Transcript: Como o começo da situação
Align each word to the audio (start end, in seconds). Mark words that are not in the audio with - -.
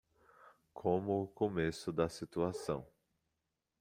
Como 0.73 1.21
o 1.21 1.27
começo 1.27 1.93
da 1.93 2.09
situação 2.09 2.87